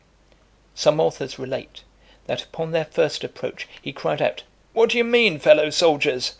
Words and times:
XX. 0.75 0.79
Some 0.79 0.99
authors 0.99 1.37
relate, 1.37 1.83
that 2.25 2.41
upon 2.41 2.71
their 2.71 2.85
first 2.85 3.23
approach 3.23 3.67
he 3.83 3.93
cried 3.93 4.19
out, 4.19 4.41
"What 4.73 4.89
do 4.89 4.97
you 4.97 5.03
mean, 5.03 5.37
fellow 5.37 5.69
soldiers? 5.69 6.29